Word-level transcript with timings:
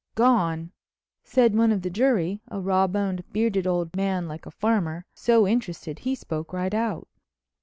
"Gone!" 0.15 0.71
said 1.23 1.53
one 1.55 1.71
of 1.71 1.83
the 1.83 1.91
jury—a 1.91 2.59
raw 2.59 2.87
boned, 2.87 3.23
bearded 3.31 3.67
old 3.67 3.95
man 3.95 4.27
like 4.27 4.47
a 4.47 4.49
farmer—so 4.49 5.45
interested, 5.47 5.99
he 5.99 6.15
spoke 6.15 6.53
right 6.53 6.73
out. 6.73 7.07